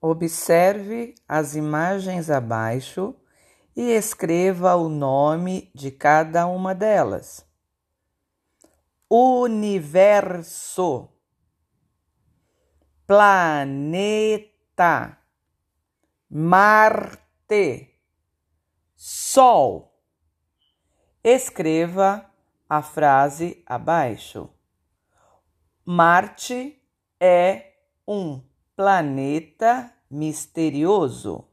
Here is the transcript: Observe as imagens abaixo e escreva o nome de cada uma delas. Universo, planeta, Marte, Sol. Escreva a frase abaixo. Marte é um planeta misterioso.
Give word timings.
Observe 0.00 1.14
as 1.26 1.56
imagens 1.56 2.30
abaixo 2.30 3.16
e 3.74 3.90
escreva 3.90 4.76
o 4.76 4.88
nome 4.88 5.70
de 5.74 5.90
cada 5.90 6.46
uma 6.46 6.72
delas. 6.74 7.44
Universo, 9.10 11.08
planeta, 13.06 15.18
Marte, 16.30 17.98
Sol. 18.94 19.98
Escreva 21.24 22.30
a 22.68 22.82
frase 22.82 23.64
abaixo. 23.66 24.48
Marte 25.84 26.80
é 27.18 27.72
um 28.06 28.47
planeta 28.78 29.92
misterioso. 30.10 31.47